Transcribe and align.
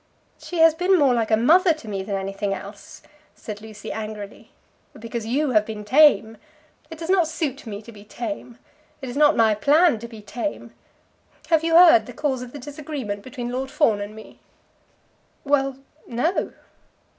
"She 0.39 0.57
has 0.57 0.73
been 0.73 0.97
more 0.97 1.13
like 1.13 1.29
a 1.29 1.37
mother 1.37 1.73
to 1.75 1.87
me 1.87 2.01
than 2.01 2.15
anything 2.15 2.55
else," 2.55 3.03
said 3.35 3.61
Lucy 3.61 3.91
angrily. 3.91 4.49
"Because 4.97 5.27
you 5.27 5.51
have 5.51 5.63
been 5.63 5.85
tame. 5.85 6.37
It 6.89 6.97
does 6.97 7.11
not 7.11 7.27
suit 7.27 7.67
me 7.67 7.83
to 7.83 7.91
be 7.91 8.03
tame. 8.03 8.57
It 9.03 9.09
is 9.09 9.15
not 9.15 9.37
my 9.37 9.53
plan 9.53 9.99
to 9.99 10.07
be 10.07 10.23
tame. 10.23 10.73
Have 11.49 11.63
you 11.63 11.75
heard 11.75 12.07
the 12.07 12.13
cause 12.13 12.41
of 12.41 12.51
the 12.51 12.57
disagreement 12.57 13.21
between 13.21 13.51
Lord 13.51 13.69
Fawn 13.69 14.01
and 14.01 14.15
me?" 14.15 14.39
"Well, 15.43 15.77
no." 16.07 16.53